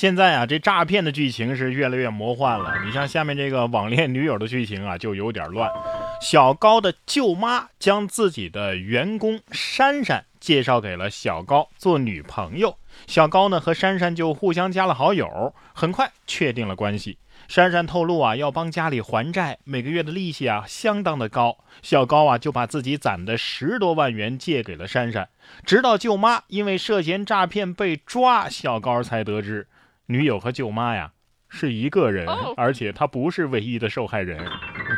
[0.00, 2.72] 现在啊，这诈骗的剧情是越来越魔幻了。
[2.86, 5.70] 你像下面这个网恋女友的剧情啊，就有点乱。
[6.22, 17.18] 小高的舅妈将自己的员工珊珊介绍给了小高做女朋友，小高呢和珊珊就互相加了好友，很快确定了关系。
[17.46, 21.58] 珊珊透露啊，要帮家里还债，每个月的利息啊相当的高。
[21.82, 25.28] 小高啊就把自己攒的十多万元借给了珊珊，
[25.66, 29.68] 直到舅妈因为涉嫌诈骗被抓，小高才得知。
[30.10, 31.12] 女友和舅妈呀
[31.48, 34.44] 是一个人，而且她不是唯一的受害人。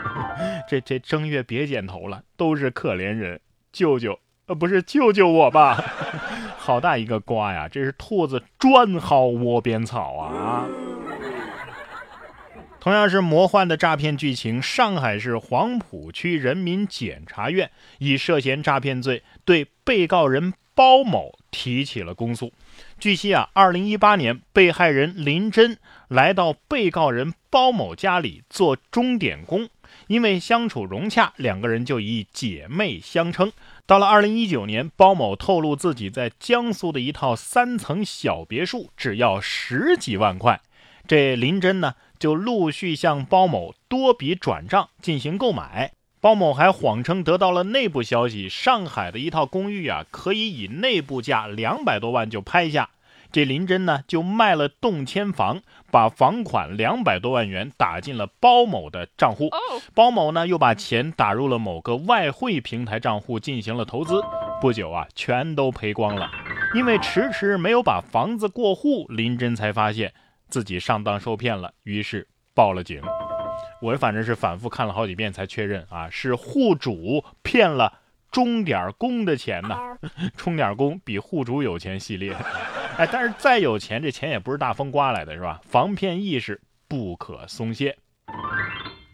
[0.66, 3.38] 这这正月别剪头了，都是可怜人。
[3.70, 5.76] 舅舅，呃，不是救救我吧！
[6.56, 7.68] 好大一个瓜呀！
[7.68, 10.64] 这是兔子专薅窝边草啊！
[12.80, 22.52] 同样是魔幻的诈骗剧情，上海市黄浦区人民检察院以涉嫌诈骗罪对被告人包某提起了公诉。
[22.98, 25.78] 据悉啊，二零一八年，被害人林真
[26.08, 29.68] 来到被告人包某家里做钟点工，
[30.08, 33.52] 因为相处融洽，两个人就以姐妹相称。
[33.86, 40.60] 到了二零一九年，包某透露自己在江苏的一套三层小别墅只要十几万块，
[41.06, 45.92] 这林真呢就陆续向包某多笔转账进行购买。
[46.24, 52.88] 包某还谎称得到了内部消息，上海的一套公寓啊，可以以内部价两百多万就拍下。
[53.30, 59.50] 这林真呢，就卖了动迁房，把房款两百多万元打进了包某的账户。
[59.92, 64.22] 包某呢，又把钱打入了某个外汇平台账户进行了投资。
[64.62, 66.30] 不久啊，全都赔光了。
[66.74, 70.14] 因为迟迟没有把房子过户，林真才发现
[70.48, 73.02] 自己上当受骗了，于是报了警。
[73.84, 78.00] 我反正是反复看了好几遍才确认啊，是户主骗了
[78.30, 79.76] 钟点工的钱呢。
[80.38, 82.34] 钟点工比户主有钱系列，
[82.96, 85.60] 哎，但是再有钱，这钱也不是大风刮来的，是吧？
[85.68, 87.94] 防骗意识不可松懈。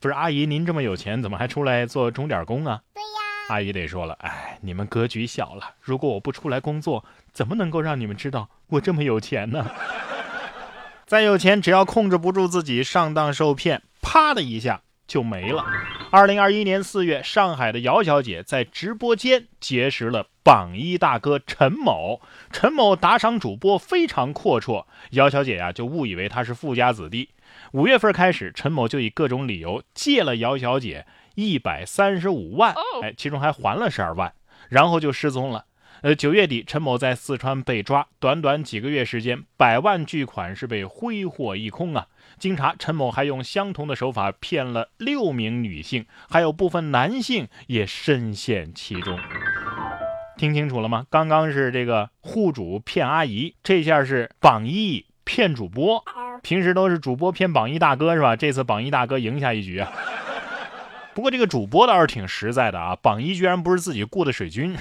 [0.00, 2.80] 不是阿姨，您这么有钱，怎么还出来做钟点工啊？
[2.94, 3.06] 对呀。
[3.50, 5.74] 阿姨得说了，哎，你们格局小了。
[5.78, 7.04] 如果我不出来工作，
[7.34, 9.70] 怎么能够让你们知道我这么有钱呢？
[11.04, 13.82] 再有钱，只要控制不住自己，上当受骗。
[14.14, 15.64] 啪的一下就没了。
[16.12, 22.20] 二零二一年四月，上海的姚小姐在直播间结识了榜一大哥陈某。
[22.52, 27.30] 陈某打赏主播非常阔绰，姚小姐呀就误以为他是富家子弟。
[27.72, 31.04] 五月份开始，陈某就以各种理由借了姚小姐
[31.34, 32.72] 一百三十五万，
[33.02, 34.32] 哎，其中还还了十二万，
[34.68, 35.64] 然后就失踪了。
[36.04, 42.08] 呃，九月底，陈某在四川被抓，短短几个月时间，百万巨款是被挥霍一空啊！
[42.38, 49.18] 经查，陈某还用相同的手法骗了六名女性，还有部分男性也深陷其中。
[50.36, 51.06] 听清楚了吗？
[51.08, 56.04] 刚刚是这个户主骗阿姨，这下是榜一骗主播。
[56.42, 58.36] 平时都是主播骗榜一大哥是吧？
[58.36, 59.90] 这次榜一大哥赢下一局啊！
[61.14, 64.76] 不过这个主播倒是挺实在的啊，榜一居然不是自己雇的水军。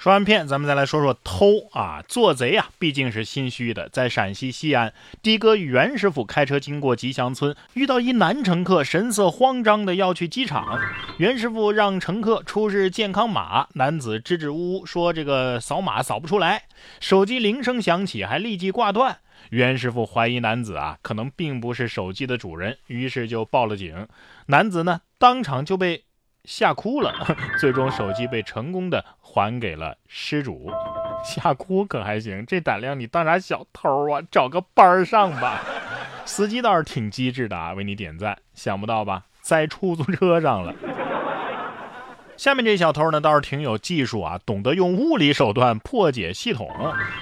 [0.00, 2.02] 说完骗，咱们再来说说偷啊！
[2.08, 3.86] 做贼啊，毕竟是心虚的。
[3.90, 10.80] 在陕西西安，的哥袁师傅开车经过吉祥村，遇到一男乘客神色慌张的要去机场。
[11.18, 16.62] 袁师傅让乘客出示健康码，男子支支吾吾说这个扫码扫不出来。
[16.98, 19.18] 手机铃声响起，还立即挂断。
[19.50, 24.08] 袁师傅怀疑男子啊可能并不是手机的主人，于是就报了警。
[24.46, 26.04] 男子呢当场就被。
[26.44, 27.14] 吓哭了，
[27.60, 30.70] 最终手机被成功的还给了失主。
[31.24, 34.22] 吓哭可还行，这胆量你当啥小偷啊？
[34.30, 35.62] 找个班儿上吧。
[36.24, 38.38] 司机倒是挺机智的啊，为你点赞。
[38.54, 40.74] 想不到吧，在出租车上了。
[42.40, 46.70] 下面这小偷呢倒是挺有技术啊，懂得用物理手段破解系统。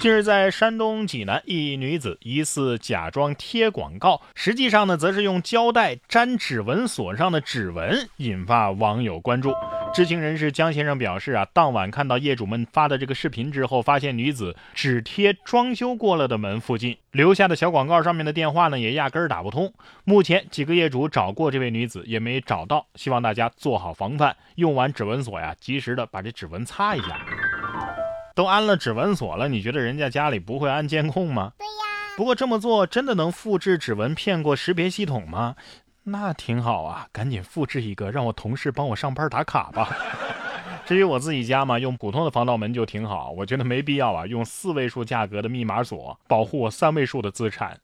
[0.00, 9.54] 近日在山东济南，一女子疑似假装贴广告，实际上呢则是用胶带粘指纹锁上的指纹，引发网友关注。
[9.94, 19.72] 知情人士江先生表示啊，当晚看到业主们发的这个视频之后，发现女子只贴装修过了的门附近留下的小广告，上面的电话呢也压根儿打不通。
[20.02, 27.24] 目前几个业主找过这位女子也没找到，希望大家做好防范，用完指纹锁呀，及时的把这指纹擦一下。
[28.34, 31.52] 都安了指纹锁了，你觉得人家家里不会安监控吗？
[31.56, 31.70] 对呀。
[32.16, 35.54] 不过这么做真的能复制指纹骗过识别系统吗？
[36.04, 39.88] 那挺好啊，赶紧复制一个，让我同事帮我上班打卡吧。
[40.84, 47.80] 至于我自己家嘛，用普通的防盗门就挺好，我觉得没必要啊，用四位数价格的密码锁保护我三位数的资产。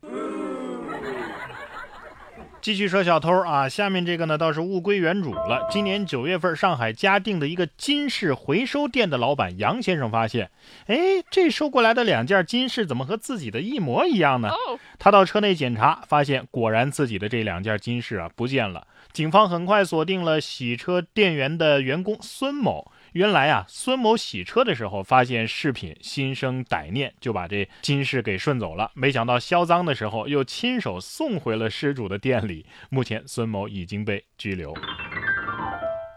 [2.62, 5.66] 继续说小偷啊，下面这个呢倒是物归原主了。
[5.70, 10.50] 今年九月份，上海嘉定的一个金饰回收店的老板杨先生发现，
[10.86, 10.96] 哎，
[11.30, 14.50] 这收过来的两件金饰怎么和自己的一模一样呢？
[14.98, 18.86] 他到车内检查，发现果然自己的这两件金饰啊不见了。
[19.10, 22.92] 警方很快锁定了洗车店员的员工孙某。
[23.12, 28.92] 原来啊，孙某洗车的时候发现饰品，心生歹念，就把这金饰给顺走了。
[28.94, 32.64] 没想到销赃的时候，又亲手送回了失主的店里。
[32.88, 34.72] 目前，孙某已经被拘留。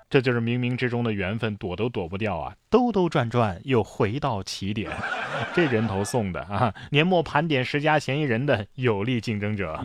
[0.08, 2.56] 这就是冥冥之中的缘分，躲都躲不掉啊！
[2.70, 4.92] 兜兜转转又回到起点，
[5.56, 6.72] 这人头送的啊！
[6.92, 9.84] 年末盘点十佳嫌疑人的有力竞争者。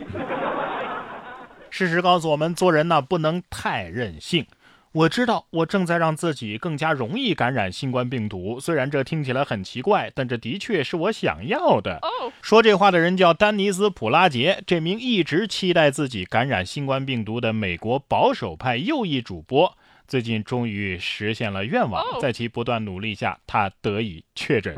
[1.71, 4.45] 事实告诉我们，做人呢不能太任性。
[4.91, 12.01] 我知道我正在让自己更加容易感染新冠病毒，虽然这听起来很奇怪，但这的确是我想要的。
[12.41, 19.77] 说这话的人叫丹尼斯·普拉杰，这名一直期待自己感染新冠病毒的美国保守派右翼主播，
[20.07, 24.75] 最近终于实现了愿望，在其不断努力下，他得以确诊。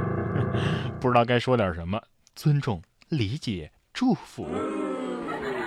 [0.99, 2.01] 不知道该说点什么，
[2.35, 4.45] 尊重、理解、祝福。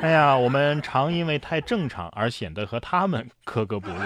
[0.05, 3.97] 哎呀，我们常因为太正常而显得和他们格格不入。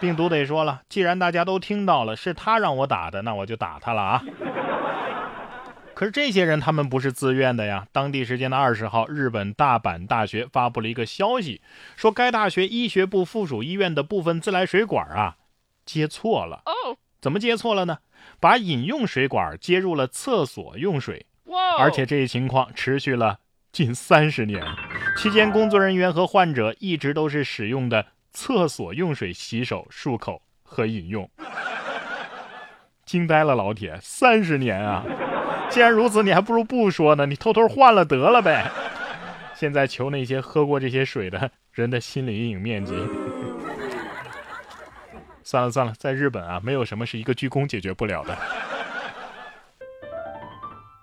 [0.00, 4.24] 病毒得说了，既然大家都听到了，是他让我打的，那我就打他了啊。
[5.94, 7.86] 可是这些人他们不是自愿的呀。
[7.92, 11.62] 当地时间的二十号，日本大阪大学发布了一个消息，
[11.94, 15.36] 说该大学医学部附属医院的部分自来水管啊
[15.86, 16.62] 接错了。
[16.66, 17.98] 哦，怎么接错了呢？
[18.40, 21.26] 把饮用水管接入了厕所用水。
[21.44, 21.76] 哇！
[21.78, 23.38] 而且这一情况持续了
[23.70, 24.60] 近三十年。
[25.20, 31.28] 期间，工作人员和患者一直都是使用的厕所用水洗手、漱口和饮用。
[33.04, 35.04] 惊呆了，老铁，三十年啊！
[35.68, 38.70] 既然如此，你还不如不说呢，你偷偷换了得了呗。
[39.54, 42.94] 现在求那些喝过这些水的人的心理阴影面积。
[45.44, 48.38] 算了算了，在日本啊，没有什么是一个鞠躬解决不了的。